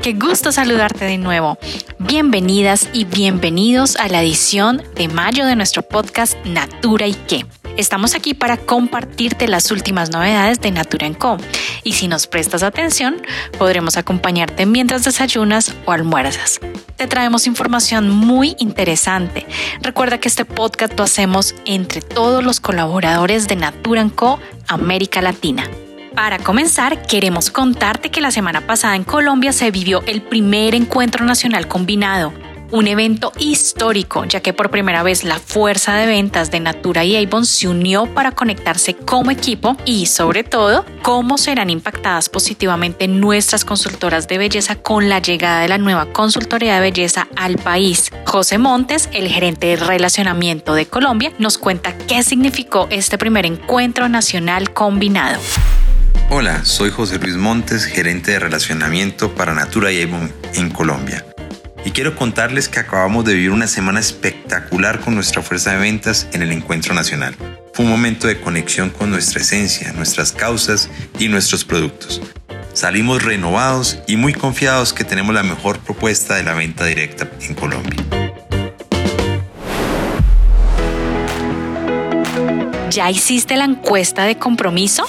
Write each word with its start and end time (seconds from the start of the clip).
qué 0.00 0.14
gusto 0.14 0.50
saludarte 0.50 1.04
de 1.04 1.18
nuevo. 1.18 1.58
Bienvenidas 1.98 2.88
y 2.92 3.04
bienvenidos 3.04 3.96
a 3.96 4.08
la 4.08 4.22
edición 4.22 4.82
de 4.94 5.08
mayo 5.08 5.44
de 5.44 5.56
nuestro 5.56 5.82
podcast 5.82 6.38
Natura 6.46 7.06
y 7.06 7.14
qué. 7.14 7.44
Estamos 7.76 8.14
aquí 8.14 8.32
para 8.32 8.56
compartirte 8.56 9.46
las 9.46 9.70
últimas 9.70 10.10
novedades 10.10 10.60
de 10.60 10.70
Natura 10.70 11.10
Co. 11.12 11.36
Y 11.84 11.92
si 11.92 12.08
nos 12.08 12.26
prestas 12.26 12.62
atención, 12.62 13.20
podremos 13.58 13.96
acompañarte 13.96 14.64
mientras 14.64 15.04
desayunas 15.04 15.74
o 15.84 15.92
almuerzas. 15.92 16.60
Te 16.96 17.06
traemos 17.06 17.46
información 17.46 18.08
muy 18.08 18.56
interesante. 18.58 19.46
Recuerda 19.82 20.18
que 20.18 20.28
este 20.28 20.44
podcast 20.44 20.96
lo 20.96 21.04
hacemos 21.04 21.54
entre 21.66 22.00
todos 22.00 22.42
los 22.42 22.60
colaboradores 22.60 23.48
de 23.48 23.56
Natura 23.56 24.08
Co. 24.14 24.38
América 24.66 25.20
Latina. 25.20 25.64
Para 26.20 26.38
comenzar, 26.38 27.00
queremos 27.00 27.50
contarte 27.50 28.10
que 28.10 28.20
la 28.20 28.30
semana 28.30 28.66
pasada 28.66 28.94
en 28.94 29.04
Colombia 29.04 29.54
se 29.54 29.70
vivió 29.70 30.02
el 30.06 30.20
primer 30.20 30.74
encuentro 30.74 31.24
nacional 31.24 31.66
combinado, 31.66 32.34
un 32.70 32.88
evento 32.88 33.32
histórico, 33.38 34.26
ya 34.26 34.40
que 34.40 34.52
por 34.52 34.70
primera 34.70 35.02
vez 35.02 35.24
la 35.24 35.38
fuerza 35.38 35.94
de 35.94 36.04
ventas 36.04 36.50
de 36.50 36.60
Natura 36.60 37.06
y 37.06 37.16
Avon 37.16 37.46
se 37.46 37.68
unió 37.68 38.04
para 38.04 38.32
conectarse 38.32 38.94
como 38.94 39.30
equipo 39.30 39.78
y, 39.86 40.04
sobre 40.04 40.44
todo, 40.44 40.84
cómo 41.00 41.38
serán 41.38 41.70
impactadas 41.70 42.28
positivamente 42.28 43.08
nuestras 43.08 43.64
consultoras 43.64 44.28
de 44.28 44.36
belleza 44.36 44.76
con 44.76 45.08
la 45.08 45.20
llegada 45.20 45.62
de 45.62 45.68
la 45.68 45.78
nueva 45.78 46.12
consultoría 46.12 46.74
de 46.74 46.82
belleza 46.82 47.28
al 47.34 47.56
país. 47.56 48.12
José 48.26 48.58
Montes, 48.58 49.08
el 49.14 49.26
gerente 49.28 49.68
de 49.68 49.76
relacionamiento 49.76 50.74
de 50.74 50.84
Colombia, 50.84 51.32
nos 51.38 51.56
cuenta 51.56 51.96
qué 51.96 52.22
significó 52.22 52.88
este 52.90 53.16
primer 53.16 53.46
encuentro 53.46 54.10
nacional 54.10 54.74
combinado. 54.74 55.40
Hola, 56.32 56.64
soy 56.64 56.90
José 56.90 57.18
Luis 57.18 57.34
Montes, 57.34 57.84
gerente 57.84 58.30
de 58.30 58.38
relacionamiento 58.38 59.34
para 59.34 59.52
Natura 59.52 59.90
y 59.90 60.00
Avon 60.00 60.32
en 60.54 60.70
Colombia. 60.70 61.26
Y 61.84 61.90
quiero 61.90 62.14
contarles 62.14 62.68
que 62.68 62.78
acabamos 62.78 63.24
de 63.24 63.34
vivir 63.34 63.50
una 63.50 63.66
semana 63.66 63.98
espectacular 63.98 65.00
con 65.00 65.16
nuestra 65.16 65.42
fuerza 65.42 65.72
de 65.72 65.78
ventas 65.78 66.28
en 66.32 66.42
el 66.42 66.52
encuentro 66.52 66.94
nacional. 66.94 67.34
Fue 67.74 67.84
un 67.84 67.90
momento 67.90 68.28
de 68.28 68.40
conexión 68.40 68.90
con 68.90 69.10
nuestra 69.10 69.40
esencia, 69.40 69.92
nuestras 69.92 70.30
causas 70.30 70.88
y 71.18 71.26
nuestros 71.26 71.64
productos. 71.64 72.22
Salimos 72.74 73.24
renovados 73.24 73.98
y 74.06 74.16
muy 74.16 74.32
confiados 74.32 74.92
que 74.92 75.02
tenemos 75.02 75.34
la 75.34 75.42
mejor 75.42 75.80
propuesta 75.80 76.36
de 76.36 76.44
la 76.44 76.54
venta 76.54 76.84
directa 76.84 77.28
en 77.40 77.56
Colombia. 77.56 78.04
¿Ya 82.88 83.10
hiciste 83.10 83.56
la 83.56 83.64
encuesta 83.64 84.22
de 84.26 84.38
compromiso? 84.38 85.04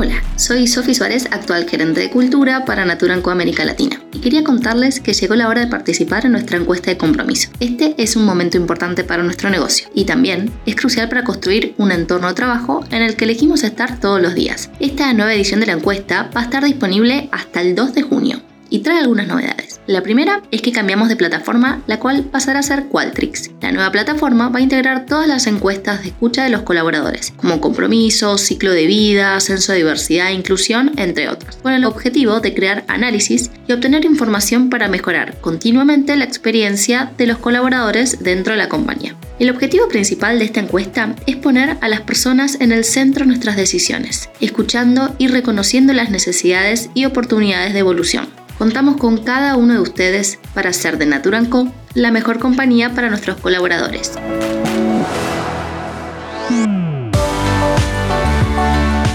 Hola, 0.00 0.22
soy 0.36 0.68
Sofi 0.68 0.94
Suárez, 0.94 1.26
actual 1.32 1.68
gerente 1.68 1.98
de 1.98 2.10
cultura 2.10 2.64
para 2.64 2.84
Naturanco 2.84 3.32
América 3.32 3.64
Latina. 3.64 4.00
Y 4.12 4.20
quería 4.20 4.44
contarles 4.44 5.00
que 5.00 5.12
llegó 5.12 5.34
la 5.34 5.48
hora 5.48 5.62
de 5.62 5.66
participar 5.66 6.24
en 6.24 6.30
nuestra 6.30 6.56
encuesta 6.56 6.92
de 6.92 6.96
compromiso. 6.96 7.50
Este 7.58 7.96
es 7.98 8.14
un 8.14 8.24
momento 8.24 8.56
importante 8.56 9.02
para 9.02 9.24
nuestro 9.24 9.50
negocio 9.50 9.88
y 9.96 10.04
también 10.04 10.52
es 10.66 10.76
crucial 10.76 11.08
para 11.08 11.24
construir 11.24 11.74
un 11.78 11.90
entorno 11.90 12.28
de 12.28 12.34
trabajo 12.34 12.84
en 12.92 13.02
el 13.02 13.16
que 13.16 13.24
elegimos 13.24 13.64
estar 13.64 13.98
todos 13.98 14.22
los 14.22 14.36
días. 14.36 14.70
Esta 14.78 15.12
nueva 15.14 15.34
edición 15.34 15.58
de 15.58 15.66
la 15.66 15.72
encuesta 15.72 16.30
va 16.32 16.42
a 16.42 16.44
estar 16.44 16.62
disponible 16.62 17.28
hasta 17.32 17.60
el 17.60 17.74
2 17.74 17.94
de 17.94 18.02
junio 18.02 18.47
y 18.70 18.80
trae 18.80 18.98
algunas 18.98 19.26
novedades. 19.26 19.80
La 19.86 20.02
primera 20.02 20.42
es 20.50 20.60
que 20.60 20.72
cambiamos 20.72 21.08
de 21.08 21.16
plataforma, 21.16 21.82
la 21.86 21.98
cual 21.98 22.24
pasará 22.24 22.58
a 22.58 22.62
ser 22.62 22.84
Qualtrics. 22.88 23.50
La 23.62 23.72
nueva 23.72 23.90
plataforma 23.90 24.50
va 24.50 24.58
a 24.58 24.62
integrar 24.62 25.06
todas 25.06 25.26
las 25.26 25.46
encuestas 25.46 26.02
de 26.02 26.08
escucha 26.08 26.44
de 26.44 26.50
los 26.50 26.62
colaboradores, 26.62 27.32
como 27.36 27.60
compromiso, 27.60 28.36
ciclo 28.36 28.72
de 28.72 28.86
vida, 28.86 29.40
censo 29.40 29.72
de 29.72 29.78
diversidad 29.78 30.28
e 30.28 30.34
inclusión, 30.34 30.92
entre 30.96 31.28
otros, 31.28 31.56
con 31.56 31.72
el 31.72 31.84
objetivo 31.84 32.40
de 32.40 32.54
crear 32.54 32.84
análisis 32.88 33.50
y 33.66 33.72
obtener 33.72 34.04
información 34.04 34.68
para 34.68 34.88
mejorar 34.88 35.38
continuamente 35.40 36.16
la 36.16 36.24
experiencia 36.24 37.10
de 37.16 37.26
los 37.26 37.38
colaboradores 37.38 38.22
dentro 38.22 38.52
de 38.52 38.58
la 38.58 38.68
compañía. 38.68 39.16
El 39.38 39.50
objetivo 39.50 39.88
principal 39.88 40.38
de 40.38 40.44
esta 40.44 40.60
encuesta 40.60 41.14
es 41.26 41.36
poner 41.36 41.76
a 41.80 41.88
las 41.88 42.00
personas 42.00 42.60
en 42.60 42.72
el 42.72 42.84
centro 42.84 43.24
de 43.24 43.28
nuestras 43.28 43.56
decisiones, 43.56 44.28
escuchando 44.40 45.14
y 45.18 45.28
reconociendo 45.28 45.92
las 45.92 46.10
necesidades 46.10 46.90
y 46.94 47.04
oportunidades 47.04 47.72
de 47.72 47.78
evolución. 47.78 48.37
Contamos 48.58 48.96
con 48.96 49.18
cada 49.18 49.54
uno 49.54 49.74
de 49.74 49.80
ustedes 49.80 50.38
para 50.52 50.70
hacer 50.70 50.98
de 50.98 51.06
Naturanco 51.06 51.72
la 51.94 52.10
mejor 52.10 52.40
compañía 52.40 52.92
para 52.92 53.08
nuestros 53.08 53.36
colaboradores. 53.36 54.18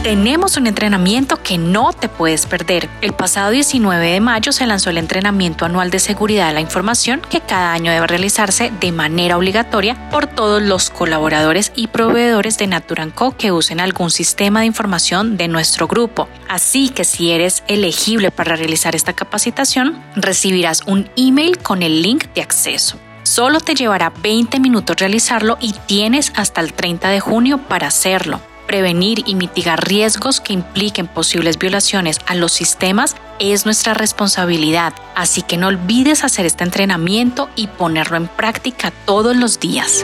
Tenemos 0.04 0.58
un 0.58 0.68
entrenamiento 0.68 1.42
que 1.42 1.58
no 1.58 1.94
te 1.94 2.10
puedes 2.10 2.46
perder. 2.46 2.90
El 3.00 3.14
pasado 3.14 3.52
19 3.52 4.06
de 4.06 4.20
mayo 4.20 4.52
se 4.52 4.68
lanzó 4.68 4.90
el 4.90 4.98
entrenamiento 4.98 5.64
anual 5.64 5.92
de 5.92 6.00
seguridad 6.00 6.48
de 6.48 6.54
la 6.54 6.60
información 6.60 7.22
que 7.30 7.40
cada 7.40 7.72
año 7.72 7.90
debe 7.90 8.06
realizarse 8.06 8.70
de 8.82 8.92
manera 8.92 9.38
obligatoria 9.38 10.10
por 10.10 10.28
todos 10.28 10.62
los 10.62 10.90
colaboradores 10.90 11.72
y 11.74 11.88
proveedores 11.88 12.58
de 12.58 12.68
Naturanco 12.68 13.38
que 13.38 13.54
usen 13.54 13.80
algún 13.80 14.12
sistema 14.12 14.60
de 14.60 14.66
información 14.66 15.38
de 15.38 15.48
nuestro 15.48 15.88
grupo. 15.88 16.28
Así 16.50 16.90
que 16.90 17.06
si 17.06 17.32
eres 17.32 17.64
elegible 17.70 18.30
para 18.30 18.58
realizar 18.58 18.96
esta 18.96 19.14
capacitación, 19.14 20.04
recibirás 20.18 20.82
un 20.86 21.10
email 21.16 21.58
con 21.60 21.82
el 21.82 22.02
link 22.02 22.26
de 22.36 22.42
acceso. 22.42 23.00
Solo 23.24 23.62
te 23.62 23.74
llevará 23.74 24.12
20 24.22 24.60
minutos 24.60 24.98
realizarlo 24.98 25.58
y 25.62 25.74
tienes 25.88 26.34
hasta 26.36 26.60
el 26.60 26.74
30 26.74 27.08
de 27.08 27.22
junio 27.22 27.58
para 27.58 27.88
hacerlo 27.88 28.42
prevenir 28.74 29.22
y 29.28 29.36
mitigar 29.36 29.88
riesgos 29.88 30.42
que 30.42 30.52
impliquen 30.52 31.06
posibles 31.06 31.60
violaciones 31.60 32.18
a 32.26 32.34
los 32.34 32.52
sistemas 32.52 33.16
es 33.40 33.66
nuestra 33.66 33.94
responsabilidad, 33.94 34.94
así 35.14 35.44
que 35.44 35.58
no 35.58 35.68
olvides 35.68 36.24
hacer 36.24 36.48
este 36.48 36.64
entrenamiento 36.64 37.50
y 37.56 37.68
ponerlo 37.68 38.18
en 38.18 38.28
práctica 38.28 38.92
todos 39.06 39.38
los 39.38 39.60
días. 39.60 40.04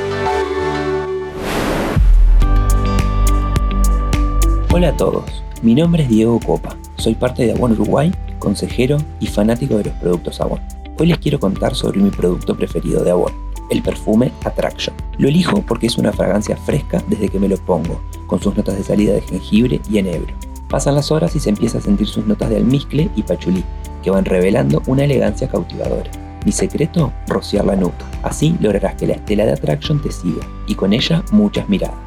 Hola 4.71 4.89
a 4.89 4.97
todos, 4.97 5.43
mi 5.63 5.73
nombre 5.73 6.03
es 6.03 6.09
Diego 6.09 6.39
Copa, 6.39 6.75
soy 6.99 7.15
parte 7.15 7.47
de 7.47 7.53
Avon 7.53 7.71
Uruguay, 7.71 8.13
consejero 8.37 8.99
y 9.19 9.25
fanático 9.25 9.79
de 9.79 9.85
los 9.85 9.93
productos 9.95 10.39
Avon. 10.41 10.61
Hoy 10.99 11.07
les 11.07 11.17
quiero 11.17 11.39
contar 11.39 11.73
sobre 11.73 12.01
mi 12.01 12.11
producto 12.11 12.55
preferido 12.55 13.03
de 13.03 13.09
Avon, 13.09 13.33
el 13.69 13.81
perfume 13.81 14.31
Attraction. 14.43 14.95
Lo 15.17 15.27
elijo 15.27 15.61
porque 15.61 15.87
es 15.87 15.97
una 15.97 16.11
fragancia 16.11 16.57
fresca 16.57 17.03
desde 17.07 17.29
que 17.29 17.39
me 17.39 17.49
lo 17.49 17.57
pongo, 17.57 18.01
con 18.27 18.41
sus 18.41 18.55
notas 18.55 18.77
de 18.77 18.83
salida 18.83 19.13
de 19.13 19.21
jengibre 19.21 19.81
y 19.89 19.97
enebro. 19.97 20.33
Pasan 20.69 20.95
las 20.95 21.11
horas 21.11 21.35
y 21.35 21.39
se 21.39 21.49
empieza 21.49 21.79
a 21.79 21.81
sentir 21.81 22.07
sus 22.07 22.25
notas 22.27 22.49
de 22.49 22.57
almizcle 22.57 23.09
y 23.15 23.23
pachulí, 23.23 23.63
que 24.03 24.11
van 24.11 24.25
revelando 24.25 24.81
una 24.85 25.03
elegancia 25.03 25.47
cautivadora. 25.47 26.11
Mi 26.45 26.51
secreto, 26.51 27.11
rociar 27.27 27.65
la 27.65 27.75
nuca. 27.75 28.05
Así 28.23 28.55
lograrás 28.61 28.95
que 28.95 29.07
la 29.07 29.13
estela 29.13 29.45
de 29.45 29.53
Attraction 29.53 30.01
te 30.01 30.11
siga, 30.11 30.45
y 30.67 30.75
con 30.75 30.93
ella 30.93 31.23
muchas 31.31 31.67
miradas. 31.67 31.97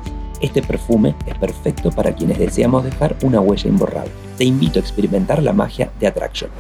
Este 0.41 0.63
perfume 0.63 1.15
es 1.27 1.37
perfecto 1.37 1.91
para 1.91 2.15
quienes 2.15 2.39
deseamos 2.39 2.85
dejar 2.85 3.17
una 3.23 3.41
huella 3.41 3.69
imborrable. 3.69 4.11
Te 4.39 4.45
invito 4.45 4.79
a 4.79 4.83
experimentar 4.83 5.43
la 5.43 5.53
magia 5.53 5.91
de 6.01 6.07
Attraction. 6.07 6.51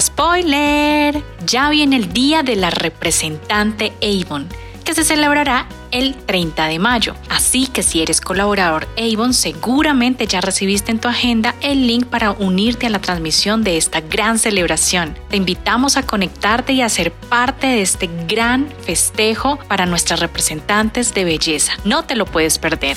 Spoiler. 0.00 1.22
Ya 1.46 1.70
viene 1.70 1.96
el 1.96 2.12
día 2.12 2.42
de 2.42 2.56
la 2.56 2.70
representante 2.70 3.92
Avon, 4.02 4.48
que 4.84 4.94
se 4.94 5.04
celebrará 5.04 5.66
el 5.90 6.14
30 6.14 6.66
de 6.66 6.78
mayo. 6.78 7.14
Así 7.28 7.66
que 7.66 7.82
si 7.82 8.02
eres 8.02 8.20
colaborador 8.20 8.88
Avon, 8.96 9.34
seguramente 9.34 10.26
ya 10.26 10.40
recibiste 10.40 10.90
en 10.90 11.00
tu 11.00 11.08
agenda 11.08 11.54
el 11.60 11.86
link 11.86 12.06
para 12.06 12.32
unirte 12.32 12.86
a 12.86 12.90
la 12.90 13.00
transmisión 13.00 13.62
de 13.62 13.76
esta 13.76 14.00
gran 14.00 14.38
celebración. 14.38 15.16
Te 15.28 15.36
invitamos 15.36 15.96
a 15.96 16.02
conectarte 16.04 16.72
y 16.72 16.82
a 16.82 16.88
ser 16.88 17.12
parte 17.12 17.66
de 17.66 17.82
este 17.82 18.08
gran 18.26 18.68
festejo 18.84 19.58
para 19.68 19.86
nuestras 19.86 20.20
representantes 20.20 21.14
de 21.14 21.24
belleza. 21.24 21.74
No 21.84 22.04
te 22.04 22.16
lo 22.16 22.24
puedes 22.24 22.58
perder. 22.58 22.96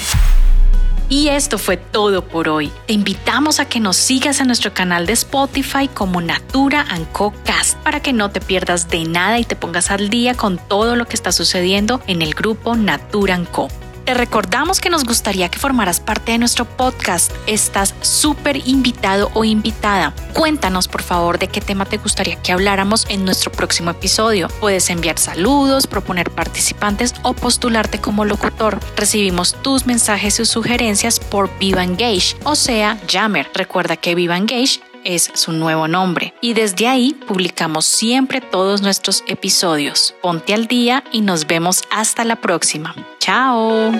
Y 1.07 1.28
esto 1.28 1.57
fue 1.57 1.78
todo 1.78 2.28
por 2.28 2.50
hoy. 2.50 2.72
Te 2.88 2.94
invitamos 2.94 3.60
a 3.60 3.66
que 3.66 3.80
nos 3.80 3.96
sigas 3.96 4.40
en 4.40 4.48
nuestro 4.48 4.74
canal 4.74 5.06
de 5.06 5.13
Spotify 5.13 5.88
como 5.88 6.19
Natura 6.22 6.86
Co 7.12 7.34
Cast 7.44 7.78
para 7.80 8.00
que 8.00 8.12
no 8.12 8.31
te 8.31 8.42
pierdas 8.42 8.90
de 8.90 9.06
nada 9.06 9.38
y 9.38 9.46
te 9.46 9.56
pongas 9.56 9.92
al 9.92 10.10
día 10.10 10.34
con 10.34 10.57
todo 10.57 10.96
lo 10.96 11.06
que 11.06 11.16
está 11.16 11.31
sucediendo 11.31 12.02
en 12.07 12.22
el 12.22 12.34
grupo 12.34 12.75
Natura 12.75 13.40
Co. 13.52 13.68
Te 14.06 14.13
recordamos 14.13 14.81
que 14.81 14.92
nos 14.92 15.04
gustaría 15.04 15.50
que 15.50 15.57
formaras 15.57 16.00
parte 16.00 16.34
de 16.34 16.38
nuestro 16.38 16.66
podcast. 16.66 17.31
Estás 17.48 17.96
súper 18.02 18.57
invitado 18.68 19.31
o 19.34 19.44
invitada. 19.44 20.13
Cuéntanos 20.34 20.88
por 20.88 21.02
favor 21.02 21.40
de 21.40 21.48
qué 21.48 21.60
tema 21.60 21.86
te 21.86 21.98
gustaría 21.98 22.36
que 22.36 22.52
habláramos 22.52 23.07
en 23.10 23.25
nuestro 23.25 23.52
próximo 23.52 23.90
episodio. 23.90 24.48
Puedes 24.60 24.92
enviar 24.92 25.18
saludos, 25.18 25.88
proponer 25.88 26.30
participantes 26.30 27.16
o 27.24 27.34
postularte 27.34 28.00
como 28.00 28.25
locutor. 28.25 28.80
Recibimos 28.96 29.60
tus 29.63 29.88
mensajes 29.88 30.40
y 30.40 30.46
sugerencias 30.46 31.19
por 31.19 31.50
Viva 31.58 31.84
Engage, 31.84 32.38
o 32.44 32.56
sea, 32.56 33.00
Jammer. 33.10 33.50
Recuerda 33.56 33.98
que 33.98 34.13
Viva 34.13 34.38
Engage 34.38 34.81
es 35.06 35.31
su 35.34 35.54
nuevo 35.54 35.88
nombre. 35.88 36.34
Y 36.42 36.54
desde 36.54 36.88
ahí 36.88 37.13
publicamos 37.28 37.86
siempre 37.86 38.42
todos 38.42 38.81
nuestros 38.81 39.24
episodios. 39.28 40.13
Ponte 40.22 40.54
al 40.54 40.68
día 40.68 41.04
y 41.13 41.22
nos 41.22 41.48
vemos 41.48 41.84
hasta 41.92 42.25
la 42.25 42.36
próxima. 42.36 42.94
Chao. 43.19 43.92